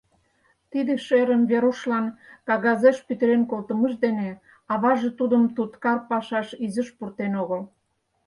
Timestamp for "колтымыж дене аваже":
3.51-5.09